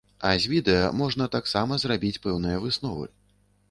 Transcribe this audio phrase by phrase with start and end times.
[0.29, 0.87] А з відэа
[1.37, 3.05] таксама можна зрабіць пэўныя высновы.